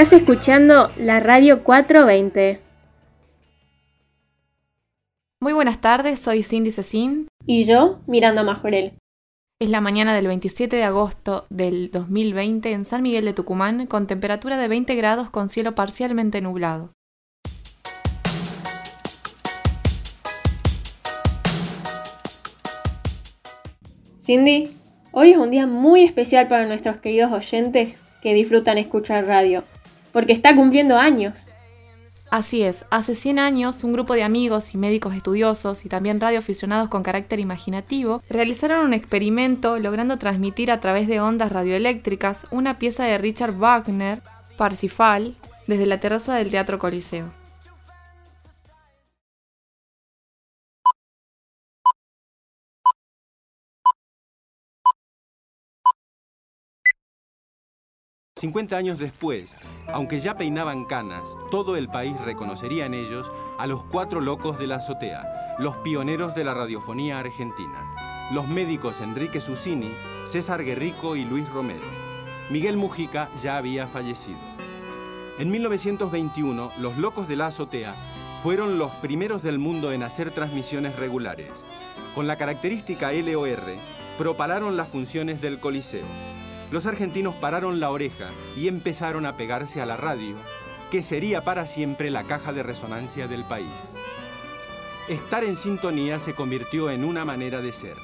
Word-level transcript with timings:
Estás 0.00 0.22
escuchando 0.22 0.90
la 0.96 1.20
radio 1.20 1.62
420. 1.62 2.58
Muy 5.42 5.52
buenas 5.52 5.82
tardes, 5.82 6.20
soy 6.20 6.42
Cindy 6.42 6.72
Cecín. 6.72 7.28
Y 7.44 7.64
yo, 7.64 8.00
Miranda 8.06 8.42
Majorel. 8.42 8.94
Es 9.60 9.68
la 9.68 9.82
mañana 9.82 10.14
del 10.14 10.26
27 10.26 10.74
de 10.74 10.84
agosto 10.84 11.44
del 11.50 11.90
2020 11.90 12.72
en 12.72 12.86
San 12.86 13.02
Miguel 13.02 13.26
de 13.26 13.34
Tucumán, 13.34 13.84
con 13.84 14.06
temperatura 14.06 14.56
de 14.56 14.68
20 14.68 14.94
grados 14.94 15.28
con 15.28 15.50
cielo 15.50 15.74
parcialmente 15.74 16.40
nublado. 16.40 16.92
Cindy, 24.18 24.70
hoy 25.12 25.32
es 25.32 25.36
un 25.36 25.50
día 25.50 25.66
muy 25.66 26.04
especial 26.04 26.48
para 26.48 26.64
nuestros 26.64 26.96
queridos 26.96 27.32
oyentes 27.32 28.02
que 28.22 28.32
disfrutan 28.32 28.78
escuchar 28.78 29.26
radio, 29.26 29.62
porque 30.12 30.32
está 30.32 30.54
cumpliendo 30.54 30.98
años. 30.98 31.48
Así 32.30 32.62
es, 32.62 32.84
hace 32.90 33.16
100 33.16 33.40
años 33.40 33.82
un 33.82 33.92
grupo 33.92 34.14
de 34.14 34.22
amigos 34.22 34.72
y 34.74 34.78
médicos 34.78 35.14
estudiosos 35.16 35.84
y 35.84 35.88
también 35.88 36.20
radioaficionados 36.20 36.88
con 36.88 37.02
carácter 37.02 37.40
imaginativo 37.40 38.22
realizaron 38.30 38.86
un 38.86 38.94
experimento 38.94 39.80
logrando 39.80 40.16
transmitir 40.16 40.70
a 40.70 40.78
través 40.78 41.08
de 41.08 41.20
ondas 41.20 41.50
radioeléctricas 41.50 42.46
una 42.52 42.78
pieza 42.78 43.04
de 43.04 43.18
Richard 43.18 43.56
Wagner, 43.56 44.22
Parsifal, 44.56 45.34
desde 45.66 45.86
la 45.86 45.98
terraza 45.98 46.36
del 46.36 46.50
Teatro 46.50 46.78
Coliseo. 46.78 47.39
50 58.40 58.74
años 58.74 58.98
después, 58.98 59.54
aunque 59.92 60.18
ya 60.18 60.38
peinaban 60.38 60.86
canas, 60.86 61.28
todo 61.50 61.76
el 61.76 61.90
país 61.90 62.18
reconocería 62.22 62.86
en 62.86 62.94
ellos 62.94 63.30
a 63.58 63.66
los 63.66 63.84
cuatro 63.84 64.22
locos 64.22 64.58
de 64.58 64.66
la 64.66 64.76
azotea, 64.76 65.56
los 65.58 65.76
pioneros 65.76 66.34
de 66.34 66.44
la 66.44 66.54
radiofonía 66.54 67.18
argentina, 67.18 68.30
los 68.32 68.48
médicos 68.48 68.94
Enrique 69.02 69.42
Susini, 69.42 69.92
César 70.24 70.64
Guerrico 70.64 71.16
y 71.16 71.26
Luis 71.26 71.46
Romero. 71.50 71.84
Miguel 72.48 72.78
Mujica 72.78 73.28
ya 73.42 73.58
había 73.58 73.86
fallecido. 73.86 74.38
En 75.38 75.50
1921, 75.50 76.72
los 76.78 76.96
locos 76.96 77.28
de 77.28 77.36
la 77.36 77.48
azotea 77.48 77.94
fueron 78.42 78.78
los 78.78 78.90
primeros 79.02 79.42
del 79.42 79.58
mundo 79.58 79.92
en 79.92 80.02
hacer 80.02 80.30
transmisiones 80.30 80.96
regulares. 80.96 81.50
Con 82.14 82.26
la 82.26 82.36
característica 82.36 83.12
LOR, 83.12 83.76
propalaron 84.16 84.78
las 84.78 84.88
funciones 84.88 85.42
del 85.42 85.60
Coliseo 85.60 86.29
los 86.70 86.86
argentinos 86.86 87.34
pararon 87.34 87.80
la 87.80 87.90
oreja 87.90 88.30
y 88.56 88.68
empezaron 88.68 89.26
a 89.26 89.36
pegarse 89.36 89.80
a 89.80 89.86
la 89.86 89.96
radio, 89.96 90.36
que 90.90 91.02
sería 91.02 91.44
para 91.44 91.66
siempre 91.66 92.10
la 92.10 92.24
caja 92.24 92.52
de 92.52 92.62
resonancia 92.62 93.26
del 93.28 93.44
país. 93.44 93.66
Estar 95.08 95.44
en 95.44 95.56
sintonía 95.56 96.20
se 96.20 96.34
convirtió 96.34 96.90
en 96.90 97.04
una 97.04 97.24
manera 97.24 97.60
de 97.60 97.72
ser. 97.72 97.96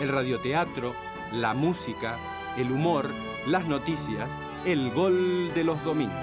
El 0.00 0.08
radioteatro, 0.08 0.94
la 1.32 1.54
música, 1.54 2.16
el 2.56 2.70
humor, 2.70 3.10
las 3.46 3.66
noticias, 3.66 4.28
el 4.64 4.92
gol 4.92 5.52
de 5.54 5.64
los 5.64 5.82
domingos. 5.84 6.14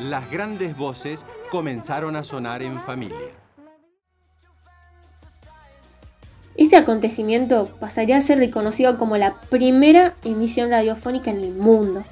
Las 0.00 0.30
grandes 0.30 0.76
voces 0.76 1.24
comenzaron 1.50 2.16
a 2.16 2.24
sonar 2.24 2.62
en 2.62 2.80
familia. 2.80 3.43
Este 6.56 6.76
acontecimiento 6.76 7.70
pasaría 7.80 8.16
a 8.16 8.22
ser 8.22 8.38
reconocido 8.38 8.96
como 8.96 9.16
la 9.16 9.40
primera 9.50 10.14
emisión 10.24 10.70
radiofónica 10.70 11.30
en 11.30 11.38
el 11.38 11.54
mundo. 11.54 12.04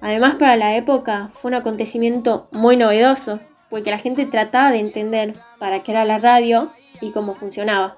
Además, 0.00 0.36
para 0.36 0.56
la 0.56 0.76
época 0.76 1.30
fue 1.32 1.50
un 1.50 1.56
acontecimiento 1.56 2.48
muy 2.52 2.76
novedoso, 2.76 3.40
porque 3.68 3.90
la 3.90 3.98
gente 3.98 4.24
trataba 4.24 4.70
de 4.70 4.78
entender 4.78 5.34
para 5.58 5.82
qué 5.82 5.92
era 5.92 6.04
la 6.04 6.18
radio 6.18 6.70
y 7.00 7.10
cómo 7.10 7.34
funcionaba. 7.34 7.96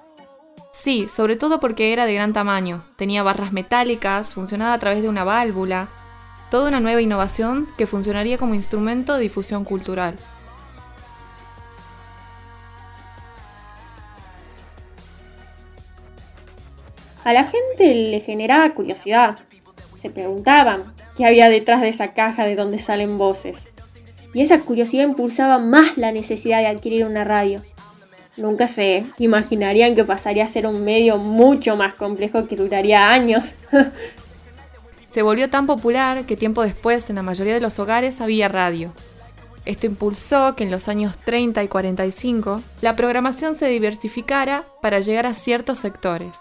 Sí, 0.71 1.07
sobre 1.07 1.35
todo 1.35 1.59
porque 1.59 1.93
era 1.93 2.05
de 2.05 2.13
gran 2.15 2.33
tamaño, 2.33 2.83
tenía 2.95 3.21
barras 3.21 3.51
metálicas, 3.51 4.33
funcionaba 4.33 4.73
a 4.73 4.79
través 4.79 5.01
de 5.01 5.09
una 5.09 5.23
válvula, 5.23 5.89
toda 6.49 6.69
una 6.69 6.79
nueva 6.79 7.01
innovación 7.01 7.67
que 7.77 7.87
funcionaría 7.87 8.37
como 8.37 8.55
instrumento 8.55 9.15
de 9.15 9.21
difusión 9.21 9.63
cultural. 9.63 10.15
A 17.23 17.33
la 17.33 17.43
gente 17.43 17.93
le 17.93 18.19
generaba 18.19 18.73
curiosidad. 18.73 19.39
Se 19.97 20.09
preguntaban 20.09 20.93
qué 21.17 21.25
había 21.25 21.49
detrás 21.49 21.81
de 21.81 21.89
esa 21.89 22.13
caja 22.13 22.45
de 22.45 22.55
donde 22.55 22.79
salen 22.79 23.17
voces. 23.17 23.67
Y 24.33 24.41
esa 24.41 24.59
curiosidad 24.59 25.03
impulsaba 25.03 25.57
más 25.57 25.97
la 25.97 26.11
necesidad 26.11 26.59
de 26.59 26.67
adquirir 26.67 27.05
una 27.05 27.23
radio. 27.23 27.61
Nunca 28.37 28.67
se 28.67 29.05
imaginarían 29.17 29.95
que 29.95 30.05
pasaría 30.05 30.45
a 30.45 30.47
ser 30.47 30.65
un 30.65 30.85
medio 30.85 31.17
mucho 31.17 31.75
más 31.75 31.95
complejo 31.95 32.47
que 32.47 32.55
duraría 32.55 33.11
años. 33.11 33.53
se 35.07 35.21
volvió 35.23 35.49
tan 35.49 35.65
popular 35.65 36.25
que 36.25 36.37
tiempo 36.37 36.63
después 36.63 37.09
en 37.09 37.17
la 37.17 37.23
mayoría 37.23 37.53
de 37.53 37.61
los 37.61 37.79
hogares 37.79 38.21
había 38.21 38.47
radio. 38.47 38.93
Esto 39.65 39.87
impulsó 39.87 40.55
que 40.55 40.63
en 40.63 40.71
los 40.71 40.87
años 40.87 41.17
30 41.25 41.63
y 41.63 41.67
45 41.67 42.61
la 42.81 42.95
programación 42.95 43.55
se 43.55 43.67
diversificara 43.67 44.65
para 44.81 45.01
llegar 45.01 45.25
a 45.25 45.33
ciertos 45.33 45.79
sectores. 45.79 46.31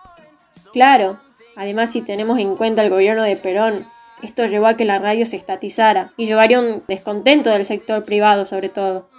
Claro, 0.79 1.19
además 1.57 1.91
si 1.91 2.03
tenemos 2.03 2.39
en 2.39 2.55
cuenta 2.55 2.85
el 2.85 2.91
gobierno 2.91 3.25
de 3.25 3.35
Perón, 3.35 3.89
esto 4.23 4.47
llevó 4.47 4.69
a 4.69 4.77
que 4.77 4.85
la 4.85 5.01
radio 5.01 5.27
se 5.27 5.35
estatizara 5.35 6.13
y 6.17 6.27
llevaría 6.27 6.61
un 6.61 6.85
descontento 6.87 7.51
del 7.51 7.65
sector 7.65 8.05
privado 8.05 8.45
sobre 8.45 8.69
todo. 8.69 9.11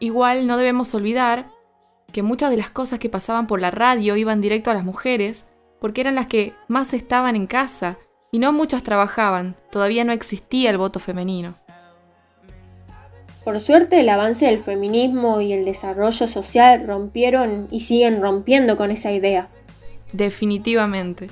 Igual 0.00 0.46
no 0.46 0.58
debemos 0.58 0.92
olvidar 0.92 1.48
que 2.12 2.22
muchas 2.22 2.50
de 2.50 2.58
las 2.58 2.68
cosas 2.68 2.98
que 2.98 3.08
pasaban 3.08 3.46
por 3.46 3.62
la 3.62 3.70
radio 3.70 4.16
iban 4.16 4.42
directo 4.42 4.70
a 4.70 4.74
las 4.74 4.84
mujeres 4.84 5.48
porque 5.80 6.02
eran 6.02 6.14
las 6.14 6.26
que 6.26 6.52
más 6.68 6.92
estaban 6.92 7.34
en 7.34 7.46
casa 7.46 7.96
y 8.30 8.38
no 8.38 8.52
muchas 8.52 8.82
trabajaban, 8.82 9.56
todavía 9.70 10.04
no 10.04 10.12
existía 10.12 10.70
el 10.70 10.78
voto 10.78 11.00
femenino. 11.00 11.56
Por 13.44 13.60
suerte 13.60 14.00
el 14.00 14.08
avance 14.10 14.46
del 14.46 14.58
feminismo 14.58 15.40
y 15.40 15.52
el 15.52 15.64
desarrollo 15.64 16.26
social 16.26 16.86
rompieron 16.86 17.68
y 17.70 17.80
siguen 17.80 18.20
rompiendo 18.20 18.76
con 18.76 18.90
esa 18.90 19.10
idea. 19.10 19.48
Definitivamente. 20.12 21.28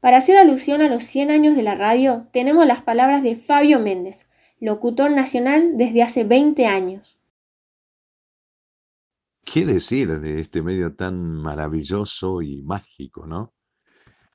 Para 0.00 0.16
hacer 0.16 0.36
alusión 0.36 0.82
a 0.82 0.88
los 0.88 1.04
100 1.04 1.30
años 1.30 1.54
de 1.54 1.62
la 1.62 1.74
radio, 1.74 2.26
tenemos 2.32 2.66
las 2.66 2.82
palabras 2.82 3.22
de 3.22 3.36
Fabio 3.36 3.78
Méndez, 3.78 4.26
locutor 4.58 5.10
nacional 5.10 5.76
desde 5.76 6.02
hace 6.02 6.24
20 6.24 6.66
años. 6.66 7.18
¿Qué 9.44 9.66
decir 9.66 10.20
de 10.20 10.40
este 10.40 10.62
medio 10.62 10.94
tan 10.94 11.20
maravilloso 11.34 12.42
y 12.42 12.62
mágico, 12.62 13.26
no? 13.26 13.54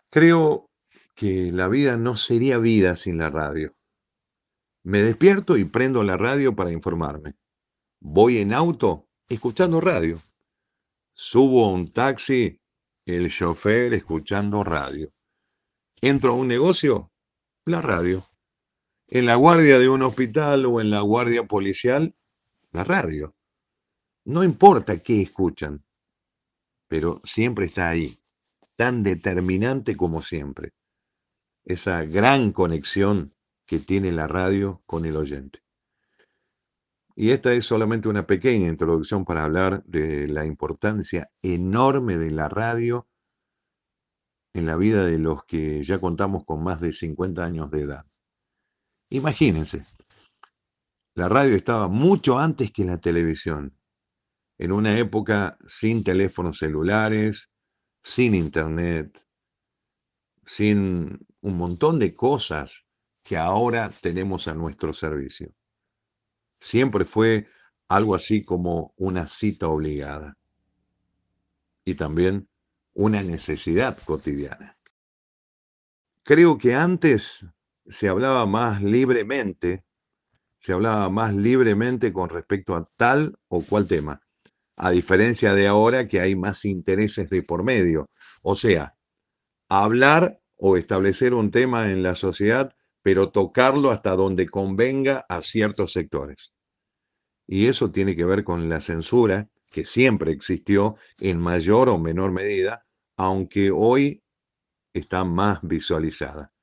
Creo 0.09 0.69
que 1.15 1.51
la 1.51 1.67
vida 1.67 1.97
no 1.97 2.15
sería 2.15 2.57
vida 2.57 2.95
sin 2.95 3.17
la 3.17 3.29
radio. 3.29 3.73
Me 4.83 5.01
despierto 5.01 5.57
y 5.57 5.65
prendo 5.65 6.03
la 6.03 6.17
radio 6.17 6.55
para 6.55 6.71
informarme. 6.71 7.35
Voy 7.99 8.37
en 8.37 8.53
auto 8.53 9.07
escuchando 9.27 9.81
radio. 9.81 10.19
Subo 11.13 11.65
a 11.65 11.71
un 11.71 11.91
taxi, 11.91 12.61
el 13.05 13.31
chofer 13.31 13.93
escuchando 13.93 14.63
radio. 14.63 15.11
Entro 15.99 16.33
a 16.33 16.35
un 16.35 16.47
negocio, 16.47 17.11
la 17.65 17.81
radio. 17.81 18.23
En 19.07 19.25
la 19.25 19.35
guardia 19.35 19.79
de 19.79 19.89
un 19.89 20.03
hospital 20.03 20.65
o 20.65 20.79
en 20.79 20.91
la 20.91 21.01
guardia 21.01 21.43
policial, 21.43 22.13
la 22.71 22.83
radio. 22.83 23.36
No 24.27 24.43
importa 24.43 24.99
qué 24.99 25.21
escuchan, 25.21 25.85
pero 26.89 27.21
siempre 27.23 27.65
está 27.65 27.87
ahí, 27.87 28.19
tan 28.75 29.01
determinante 29.01 29.95
como 29.95 30.21
siempre, 30.21 30.73
esa 31.63 32.03
gran 32.03 32.51
conexión 32.51 33.33
que 33.65 33.79
tiene 33.79 34.11
la 34.11 34.27
radio 34.27 34.83
con 34.85 35.05
el 35.05 35.15
oyente. 35.15 35.61
Y 37.15 37.31
esta 37.31 37.53
es 37.53 37.63
solamente 37.63 38.09
una 38.09 38.27
pequeña 38.27 38.67
introducción 38.67 39.23
para 39.23 39.45
hablar 39.45 39.81
de 39.85 40.27
la 40.27 40.45
importancia 40.45 41.31
enorme 41.41 42.17
de 42.17 42.31
la 42.31 42.49
radio 42.49 43.07
en 44.53 44.65
la 44.65 44.75
vida 44.75 45.05
de 45.05 45.19
los 45.19 45.45
que 45.45 45.81
ya 45.83 46.01
contamos 46.01 46.43
con 46.43 46.61
más 46.65 46.81
de 46.81 46.91
50 46.91 47.45
años 47.45 47.71
de 47.71 47.81
edad. 47.83 48.05
Imagínense, 49.09 49.85
la 51.15 51.29
radio 51.29 51.55
estaba 51.55 51.87
mucho 51.87 52.37
antes 52.37 52.73
que 52.73 52.83
la 52.83 52.97
televisión 52.97 53.76
en 54.57 54.71
una 54.71 54.97
época 54.97 55.57
sin 55.65 56.03
teléfonos 56.03 56.57
celulares, 56.57 57.51
sin 58.03 58.33
internet, 58.35 59.23
sin 60.45 61.25
un 61.41 61.57
montón 61.57 61.99
de 61.99 62.15
cosas 62.15 62.85
que 63.23 63.37
ahora 63.37 63.91
tenemos 64.01 64.47
a 64.47 64.53
nuestro 64.53 64.93
servicio. 64.93 65.53
Siempre 66.59 67.05
fue 67.05 67.47
algo 67.87 68.15
así 68.15 68.43
como 68.43 68.93
una 68.97 69.27
cita 69.27 69.67
obligada 69.67 70.37
y 71.85 71.95
también 71.95 72.49
una 72.93 73.21
necesidad 73.21 73.97
cotidiana. 74.03 74.77
Creo 76.23 76.57
que 76.57 76.75
antes 76.75 77.45
se 77.85 78.09
hablaba 78.09 78.45
más 78.45 78.81
libremente, 78.81 79.85
se 80.57 80.73
hablaba 80.73 81.09
más 81.09 81.33
libremente 81.33 82.11
con 82.11 82.29
respecto 82.29 82.75
a 82.75 82.85
tal 82.97 83.37
o 83.47 83.61
cual 83.61 83.87
tema, 83.87 84.21
a 84.77 84.91
diferencia 84.91 85.53
de 85.53 85.67
ahora 85.67 86.07
que 86.07 86.21
hay 86.21 86.35
más 86.35 86.63
intereses 86.63 87.29
de 87.29 87.41
por 87.41 87.63
medio. 87.63 88.09
O 88.43 88.55
sea, 88.55 88.95
hablar 89.67 90.39
o 90.55 90.77
establecer 90.77 91.33
un 91.33 91.51
tema 91.51 91.91
en 91.91 92.03
la 92.03 92.15
sociedad, 92.15 92.75
pero 93.01 93.31
tocarlo 93.31 93.91
hasta 93.91 94.15
donde 94.15 94.45
convenga 94.45 95.25
a 95.29 95.41
ciertos 95.41 95.93
sectores. 95.93 96.53
Y 97.47 97.67
eso 97.67 97.91
tiene 97.91 98.15
que 98.15 98.25
ver 98.25 98.43
con 98.43 98.69
la 98.69 98.79
censura, 98.79 99.49
que 99.71 99.85
siempre 99.85 100.31
existió 100.31 100.95
en 101.19 101.39
mayor 101.39 101.89
o 101.89 101.97
menor 101.97 102.31
medida, 102.31 102.85
aunque 103.17 103.71
hoy 103.71 104.23
está 104.93 105.23
más 105.23 105.59
visualizada. 105.63 106.53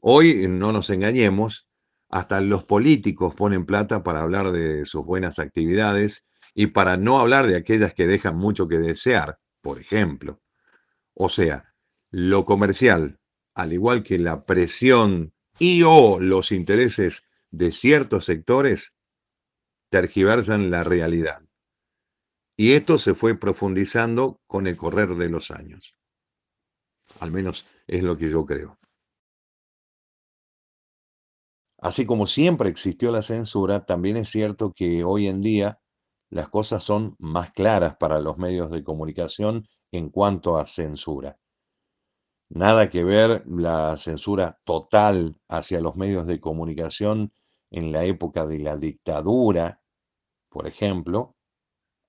Hoy, 0.00 0.48
no 0.48 0.72
nos 0.72 0.90
engañemos, 0.90 1.68
hasta 2.08 2.40
los 2.40 2.64
políticos 2.64 3.34
ponen 3.34 3.64
plata 3.64 4.02
para 4.02 4.22
hablar 4.22 4.50
de 4.50 4.84
sus 4.86 5.04
buenas 5.04 5.38
actividades 5.38 6.24
y 6.60 6.66
para 6.66 6.96
no 6.96 7.20
hablar 7.20 7.46
de 7.46 7.54
aquellas 7.54 7.94
que 7.94 8.08
dejan 8.08 8.36
mucho 8.36 8.66
que 8.66 8.78
desear, 8.78 9.38
por 9.60 9.78
ejemplo. 9.78 10.42
O 11.14 11.28
sea, 11.28 11.72
lo 12.10 12.44
comercial, 12.44 13.20
al 13.54 13.72
igual 13.72 14.02
que 14.02 14.18
la 14.18 14.44
presión 14.44 15.32
y 15.60 15.84
o 15.84 16.18
los 16.18 16.50
intereses 16.50 17.22
de 17.52 17.70
ciertos 17.70 18.24
sectores, 18.24 18.96
tergiversan 19.88 20.68
la 20.68 20.82
realidad. 20.82 21.44
Y 22.56 22.72
esto 22.72 22.98
se 22.98 23.14
fue 23.14 23.38
profundizando 23.38 24.40
con 24.48 24.66
el 24.66 24.76
correr 24.76 25.14
de 25.14 25.28
los 25.28 25.52
años. 25.52 25.94
Al 27.20 27.30
menos 27.30 27.66
es 27.86 28.02
lo 28.02 28.18
que 28.18 28.28
yo 28.28 28.44
creo. 28.44 28.76
Así 31.78 32.04
como 32.04 32.26
siempre 32.26 32.68
existió 32.68 33.12
la 33.12 33.22
censura, 33.22 33.86
también 33.86 34.16
es 34.16 34.28
cierto 34.28 34.72
que 34.72 35.04
hoy 35.04 35.28
en 35.28 35.40
día 35.40 35.78
las 36.30 36.48
cosas 36.48 36.82
son 36.82 37.16
más 37.18 37.50
claras 37.50 37.96
para 37.96 38.20
los 38.20 38.38
medios 38.38 38.70
de 38.70 38.82
comunicación 38.82 39.66
en 39.92 40.10
cuanto 40.10 40.58
a 40.58 40.64
censura. 40.64 41.38
Nada 42.50 42.88
que 42.88 43.04
ver 43.04 43.44
la 43.46 43.96
censura 43.96 44.60
total 44.64 45.40
hacia 45.48 45.80
los 45.80 45.96
medios 45.96 46.26
de 46.26 46.40
comunicación 46.40 47.32
en 47.70 47.92
la 47.92 48.04
época 48.04 48.46
de 48.46 48.60
la 48.60 48.76
dictadura, 48.76 49.82
por 50.48 50.66
ejemplo, 50.66 51.36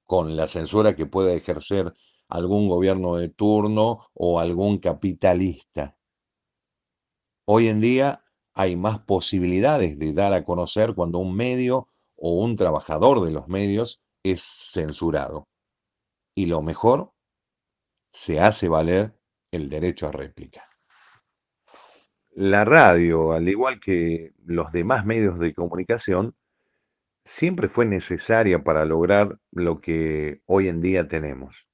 con 0.05 0.35
la 0.37 0.47
censura 0.47 0.95
que 0.95 1.05
pueda 1.05 1.33
ejercer 1.33 1.93
algún 2.29 2.69
gobierno 2.69 3.15
de 3.15 3.29
turno 3.29 4.07
o 4.13 4.39
algún 4.39 4.77
capitalista. 4.77 5.97
Hoy 7.45 7.67
en 7.67 7.81
día 7.81 8.23
hay 8.53 8.75
más 8.75 8.99
posibilidades 8.99 9.99
de 9.99 10.13
dar 10.13 10.33
a 10.33 10.43
conocer 10.43 10.93
cuando 10.93 11.19
un 11.19 11.35
medio 11.35 11.89
o 12.15 12.43
un 12.43 12.55
trabajador 12.55 13.25
de 13.25 13.31
los 13.31 13.47
medios 13.47 14.01
es 14.23 14.43
censurado. 14.71 15.47
Y 16.33 16.45
lo 16.45 16.61
mejor, 16.61 17.11
se 18.11 18.39
hace 18.39 18.69
valer 18.69 19.13
el 19.51 19.69
derecho 19.69 20.07
a 20.07 20.11
réplica. 20.11 20.63
La 22.31 22.63
radio, 22.63 23.33
al 23.33 23.49
igual 23.49 23.79
que 23.79 24.31
los 24.45 24.71
demás 24.71 25.05
medios 25.05 25.39
de 25.39 25.53
comunicación, 25.53 26.35
siempre 27.25 27.67
fue 27.67 27.85
necesaria 27.85 28.63
para 28.63 28.85
lograr 28.85 29.39
lo 29.51 29.81
que 29.81 30.41
hoy 30.45 30.67
en 30.67 30.81
día 30.81 31.07
tenemos. 31.07 31.67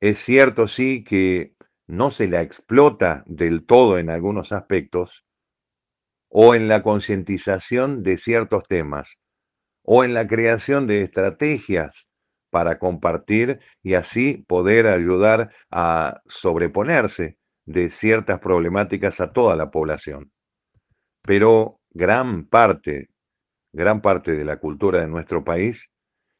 Es 0.00 0.18
cierto, 0.18 0.66
sí, 0.68 1.04
que 1.04 1.54
no 1.86 2.10
se 2.10 2.28
la 2.28 2.42
explota 2.42 3.24
del 3.26 3.64
todo 3.66 3.98
en 3.98 4.10
algunos 4.10 4.52
aspectos, 4.52 5.24
o 6.28 6.54
en 6.54 6.66
la 6.66 6.82
concientización 6.82 8.02
de 8.02 8.16
ciertos 8.16 8.64
temas, 8.64 9.18
o 9.82 10.04
en 10.04 10.14
la 10.14 10.26
creación 10.26 10.86
de 10.86 11.02
estrategias 11.02 12.08
para 12.50 12.78
compartir 12.78 13.60
y 13.82 13.94
así 13.94 14.44
poder 14.46 14.86
ayudar 14.86 15.52
a 15.70 16.20
sobreponerse 16.26 17.38
de 17.64 17.90
ciertas 17.90 18.40
problemáticas 18.40 19.20
a 19.20 19.32
toda 19.32 19.56
la 19.56 19.70
población. 19.70 20.32
Pero 21.22 21.80
gran 21.90 22.44
parte, 22.46 23.08
gran 23.72 24.02
parte 24.02 24.32
de 24.32 24.44
la 24.44 24.58
cultura 24.58 25.00
de 25.00 25.08
nuestro 25.08 25.44
país 25.44 25.90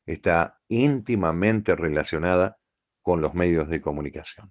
está 0.06 0.60
íntimamente 0.68 1.76
relacionada 1.76 2.58
con 3.00 3.20
los 3.20 3.34
medios 3.34 3.68
de 3.68 3.80
comunicación. 3.80 4.48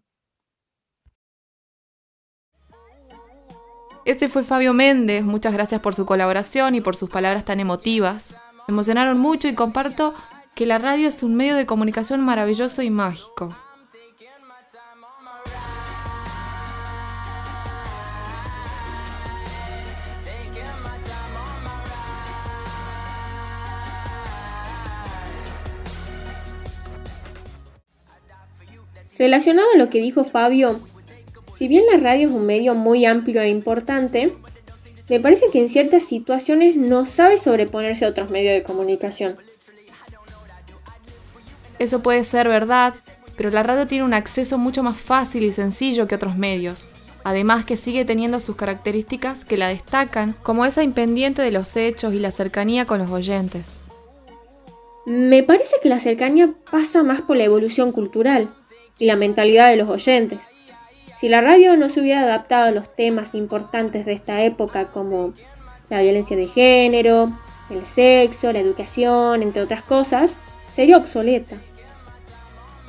Ese 4.03 4.29
fue 4.29 4.44
Fabio 4.44 4.73
Méndez, 4.73 5.23
muchas 5.23 5.53
gracias 5.53 5.79
por 5.79 5.94
su 5.94 6.07
colaboración 6.07 6.73
y 6.73 6.81
por 6.81 6.95
sus 6.95 7.09
palabras 7.09 7.45
tan 7.45 7.59
emotivas. 7.59 8.35
Me 8.67 8.73
emocionaron 8.73 9.17
mucho 9.17 9.47
y 9.47 9.55
comparto 9.55 10.13
que 10.55 10.65
la 10.65 10.77
radio 10.77 11.07
es 11.07 11.23
un 11.23 11.35
medio 11.35 11.55
de 11.55 11.65
comunicación 11.65 12.21
maravilloso 12.21 12.81
y 12.81 12.89
mágico. 12.89 13.55
Relacionado 29.18 29.68
a 29.75 29.77
lo 29.77 29.89
que 29.89 29.99
dijo 29.99 30.23
Fabio, 30.25 30.80
si 31.53 31.68
bien 31.68 31.83
la 31.91 31.97
radio 31.97 32.27
es 32.27 32.33
un 32.33 32.47
medio 32.47 32.73
muy 32.73 33.06
amplio 33.06 33.41
e 33.41 33.49
importante, 33.49 34.33
me 35.11 35.19
parece 35.19 35.47
que 35.51 35.59
en 35.59 35.68
ciertas 35.68 36.03
situaciones 36.03 36.77
no 36.77 37.06
sabe 37.06 37.37
sobreponerse 37.37 38.06
a 38.06 38.07
otros 38.07 38.30
medios 38.30 38.53
de 38.53 38.63
comunicación. 38.63 39.35
Eso 41.80 42.01
puede 42.01 42.23
ser 42.23 42.47
verdad, 42.47 42.94
pero 43.35 43.49
la 43.49 43.61
radio 43.61 43.85
tiene 43.85 44.06
un 44.06 44.13
acceso 44.13 44.57
mucho 44.57 44.83
más 44.83 44.97
fácil 44.97 45.44
y 45.44 45.51
sencillo 45.51 46.07
que 46.07 46.15
otros 46.15 46.37
medios. 46.37 46.87
Además 47.25 47.65
que 47.65 47.75
sigue 47.75 48.06
teniendo 48.06 48.39
sus 48.39 48.56
características 48.56 49.44
que 49.44 49.57
la 49.57 49.68
destacan, 49.68 50.33
como 50.44 50.63
esa 50.63 50.81
impendiente 50.81 51.41
de 51.41 51.51
los 51.51 51.75
hechos 51.75 52.13
y 52.13 52.19
la 52.19 52.31
cercanía 52.31 52.85
con 52.85 52.99
los 52.99 53.11
oyentes. 53.11 53.81
Me 55.06 55.44
parece 55.44 55.75
que 55.83 55.89
la 55.89 55.99
cercanía 55.99 56.53
pasa 56.71 57.03
más 57.03 57.19
por 57.19 57.35
la 57.35 57.44
evolución 57.44 57.91
cultural 57.91 58.53
y 58.97 59.07
la 59.07 59.18
mentalidad 59.18 59.71
de 59.71 59.75
los 59.75 59.89
oyentes. 59.89 60.39
Si 61.21 61.30
la 61.30 61.40
radio 61.40 61.78
no 61.78 61.92
se 61.92 62.01
hubiera 62.01 62.21
adaptado 62.21 62.69
a 62.69 62.71
los 62.71 62.95
temas 62.95 63.35
importantes 63.35 64.07
de 64.07 64.13
esta 64.13 64.42
época 64.42 64.87
como 64.87 65.35
la 65.87 66.01
violencia 66.01 66.35
de 66.35 66.47
género, 66.47 67.31
el 67.69 67.85
sexo, 67.85 68.51
la 68.51 68.57
educación, 68.57 69.44
entre 69.44 69.61
otras 69.61 69.83
cosas, 69.83 70.35
sería 70.68 70.97
obsoleta. 70.97 71.57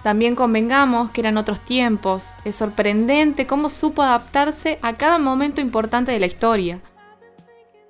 También 0.03 0.35
convengamos 0.35 1.11
que 1.11 1.21
eran 1.21 1.37
otros 1.37 1.61
tiempos. 1.61 2.33
Es 2.47 2.57
sorprendente 2.57 3.47
cómo 3.47 3.69
supo 3.69 4.01
adaptarse 4.01 4.79
a 4.81 4.95
cada 4.95 5.19
momento 5.19 5.61
importante 5.61 6.11
de 6.11 6.21
la 6.21 6.25
historia. 6.25 6.81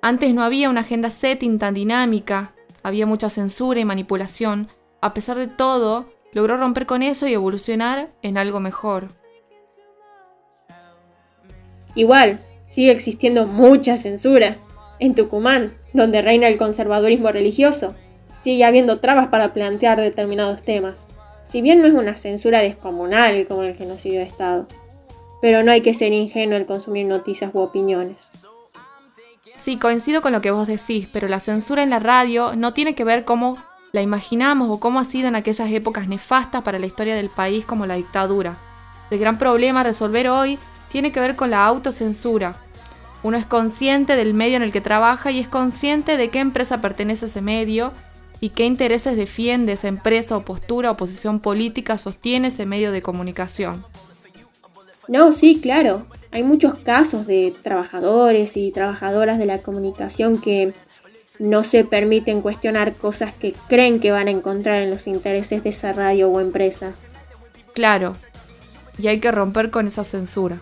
Antes 0.01 0.33
no 0.33 0.43
había 0.43 0.69
una 0.69 0.81
agenda 0.81 1.09
setting 1.09 1.57
tan 1.57 1.73
dinámica, 1.73 2.51
había 2.83 3.05
mucha 3.05 3.29
censura 3.29 3.79
y 3.79 3.85
manipulación. 3.85 4.67
A 4.99 5.13
pesar 5.13 5.37
de 5.37 5.47
todo, 5.47 6.11
logró 6.33 6.57
romper 6.57 6.85
con 6.85 7.01
eso 7.01 7.29
y 7.29 7.33
evolucionar 7.33 8.09
en 8.21 8.37
algo 8.37 8.59
mejor. 8.59 9.22
Igual, 11.95 12.39
sigue 12.65 12.91
existiendo 12.91 13.45
mucha 13.45 13.97
censura. 13.97 14.57
En 14.99 15.15
Tucumán, 15.15 15.73
donde 15.93 16.21
reina 16.21 16.47
el 16.47 16.57
conservadurismo 16.57 17.31
religioso, 17.31 17.95
sigue 18.41 18.65
habiendo 18.65 18.99
trabas 18.99 19.27
para 19.27 19.53
plantear 19.53 19.99
determinados 19.99 20.63
temas. 20.63 21.07
Si 21.43 21.61
bien 21.61 21.81
no 21.81 21.87
es 21.87 21.93
una 21.93 22.15
censura 22.15 22.59
descomunal 22.59 23.45
como 23.47 23.63
el 23.63 23.75
genocidio 23.75 24.19
de 24.19 24.25
Estado, 24.25 24.67
pero 25.41 25.61
no 25.61 25.71
hay 25.71 25.81
que 25.81 25.93
ser 25.93 26.13
ingenuo 26.13 26.55
al 26.55 26.65
consumir 26.65 27.05
noticias 27.05 27.51
u 27.53 27.59
opiniones. 27.59 28.31
Sí, 29.55 29.77
coincido 29.77 30.21
con 30.21 30.31
lo 30.31 30.41
que 30.41 30.51
vos 30.51 30.67
decís, 30.67 31.07
pero 31.11 31.27
la 31.27 31.39
censura 31.39 31.83
en 31.83 31.89
la 31.89 31.99
radio 31.99 32.55
no 32.55 32.73
tiene 32.73 32.95
que 32.95 33.03
ver 33.03 33.23
cómo 33.23 33.57
la 33.91 34.01
imaginamos 34.01 34.69
o 34.71 34.79
cómo 34.79 34.99
ha 34.99 35.05
sido 35.05 35.27
en 35.27 35.35
aquellas 35.35 35.71
épocas 35.71 36.07
nefastas 36.07 36.63
para 36.63 36.79
la 36.79 36.85
historia 36.85 37.15
del 37.15 37.29
país 37.29 37.65
como 37.65 37.85
la 37.85 37.95
dictadura. 37.95 38.57
El 39.11 39.19
gran 39.19 39.37
problema 39.37 39.81
a 39.81 39.83
resolver 39.83 40.27
hoy 40.29 40.57
tiene 40.93 41.11
que 41.11 41.19
ver 41.19 41.35
con 41.35 41.49
la 41.49 41.65
autocensura. 41.65 42.55
Uno 43.23 43.35
es 43.35 43.47
consciente 43.47 44.15
del 44.15 44.35
medio 44.35 44.57
en 44.57 44.61
el 44.61 44.71
que 44.71 44.79
trabaja 44.79 45.31
y 45.31 45.39
es 45.39 45.47
consciente 45.47 46.17
de 46.17 46.29
qué 46.29 46.37
empresa 46.37 46.81
pertenece 46.81 47.25
a 47.25 47.29
ese 47.29 47.41
medio 47.41 47.91
y 48.39 48.49
qué 48.49 48.65
intereses 48.65 49.17
defiende 49.17 49.73
esa 49.73 49.87
empresa 49.87 50.37
o 50.37 50.45
postura 50.45 50.91
o 50.91 50.97
posición 50.97 51.39
política 51.39 51.97
sostiene 51.97 52.49
ese 52.49 52.67
medio 52.67 52.91
de 52.91 53.01
comunicación. 53.01 53.83
No, 55.07 55.33
sí, 55.33 55.59
claro. 55.59 56.05
Hay 56.29 56.43
muchos 56.43 56.75
casos 56.75 57.25
de 57.25 57.55
trabajadores 57.63 58.55
y 58.55 58.71
trabajadoras 58.71 59.39
de 59.39 59.47
la 59.47 59.57
comunicación 59.57 60.37
que 60.37 60.75
no 61.39 61.63
se 61.63 61.85
permiten 61.85 62.43
cuestionar 62.43 62.93
cosas 62.93 63.33
que 63.33 63.55
creen 63.67 63.99
que 63.99 64.11
van 64.11 64.27
a 64.27 64.31
encontrar 64.31 64.83
en 64.83 64.91
los 64.91 65.07
intereses 65.07 65.63
de 65.63 65.71
esa 65.71 65.91
radio 65.91 66.29
o 66.29 66.39
empresa. 66.39 66.93
Claro, 67.73 68.13
y 68.99 69.07
hay 69.07 69.19
que 69.19 69.31
romper 69.31 69.71
con 69.71 69.87
esa 69.87 70.03
censura. 70.03 70.59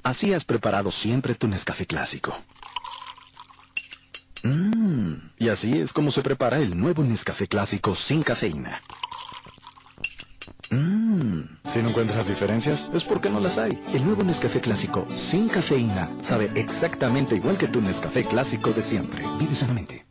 Así 0.03 0.33
has 0.33 0.45
preparado 0.45 0.91
siempre 0.91 1.37
tu 1.37 1.47
Nescafé 1.47 1.87
clásico. 1.87 2.37
Mmm, 4.43 5.31
y 5.39 5.51
así 5.51 5.79
es 5.79 5.93
como 5.93 6.11
se 6.11 6.23
prepara 6.23 6.59
el 6.59 6.77
nuevo 6.77 7.05
Nescafé 7.05 7.47
clásico 7.47 7.95
sin 7.95 8.25
cafeína. 8.25 8.83
Mmm. 10.71 11.43
Si 11.65 11.83
no 11.83 11.91
encuentras 11.91 12.29
diferencias, 12.29 12.91
es 12.95 13.05
porque 13.05 13.31
no 13.31 13.41
las 13.41 13.59
hay. 13.59 13.79
El 13.93 14.05
nuevo 14.05 14.23
Nescafé 14.23 14.61
clásico 14.61 15.07
sin 15.11 15.49
cafeína 15.49 16.11
sabe 16.21 16.51
exactamente 16.55 17.37
igual 17.37 17.59
que 17.59 17.69
tu 17.69 17.81
Nescafé 17.81 18.25
clásico 18.25 18.71
de 18.71 18.83
siempre. 18.83 19.23
Vive 19.39 19.55
sanamente. 19.55 20.07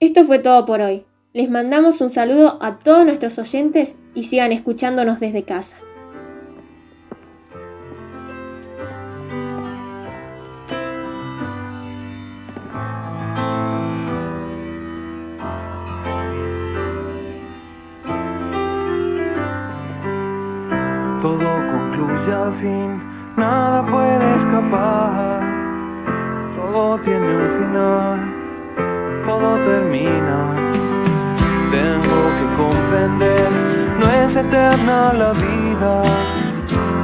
Esto 0.00 0.24
fue 0.24 0.38
todo 0.38 0.64
por 0.64 0.80
hoy. 0.80 1.04
Les 1.32 1.50
mandamos 1.50 2.00
un 2.00 2.08
saludo 2.08 2.56
a 2.62 2.78
todos 2.78 3.04
nuestros 3.04 3.36
oyentes 3.36 3.98
y 4.14 4.22
sigan 4.22 4.52
escuchándonos 4.52 5.18
desde 5.18 5.42
casa. 5.42 5.76
Todo 21.20 21.38
concluye 21.72 22.32
al 22.32 22.54
fin, 22.54 23.02
nada 23.36 23.84
puede 23.84 24.36
escapar. 24.38 25.42
Todo 26.54 26.98
tiene 26.98 27.36
un 27.36 27.50
final, 27.50 28.37
todo 29.28 29.56
termina. 29.58 30.38
Tengo 31.70 32.20
que 32.38 32.46
comprender, 32.56 33.48
no 34.00 34.10
es 34.10 34.34
eterna 34.34 35.12
la 35.12 35.32
vida. 35.34 36.02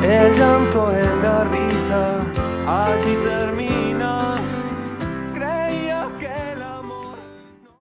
El 0.03 0.33
llanto 0.33 0.91
en 0.93 1.23
la 1.23 1.45
risa, 1.45 2.01
allí 2.67 3.15
termina. 3.25 3.54